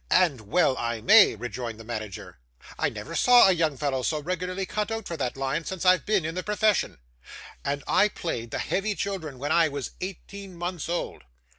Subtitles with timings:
[0.09, 2.39] 'And well I may,' rejoined the manager.
[2.79, 6.07] 'I never saw a young fellow so regularly cut out for that line, since I've
[6.07, 6.97] been in the profession.
[7.63, 11.21] And I played the heavy children when I was eighteen months old.